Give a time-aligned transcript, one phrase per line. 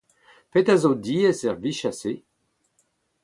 [0.51, 2.13] Petra a zo diaes er vicher-se?